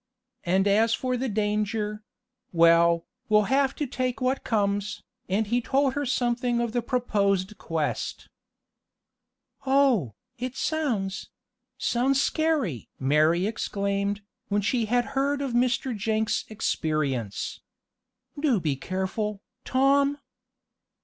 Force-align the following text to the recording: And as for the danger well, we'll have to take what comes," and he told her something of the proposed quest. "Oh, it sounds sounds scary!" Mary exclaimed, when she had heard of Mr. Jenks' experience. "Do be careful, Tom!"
And 0.45 0.67
as 0.67 0.95
for 0.95 1.15
the 1.15 1.29
danger 1.29 2.03
well, 2.51 3.05
we'll 3.29 3.43
have 3.53 3.75
to 3.75 3.85
take 3.85 4.19
what 4.19 4.43
comes," 4.43 5.03
and 5.29 5.45
he 5.45 5.61
told 5.61 5.93
her 5.93 6.07
something 6.07 6.59
of 6.59 6.71
the 6.71 6.81
proposed 6.81 7.59
quest. 7.59 8.27
"Oh, 9.63 10.15
it 10.39 10.55
sounds 10.55 11.29
sounds 11.77 12.19
scary!" 12.19 12.89
Mary 12.97 13.45
exclaimed, 13.45 14.23
when 14.47 14.63
she 14.63 14.85
had 14.85 15.05
heard 15.13 15.39
of 15.39 15.51
Mr. 15.53 15.95
Jenks' 15.95 16.45
experience. 16.49 17.59
"Do 18.39 18.59
be 18.59 18.75
careful, 18.75 19.43
Tom!" 19.65 20.17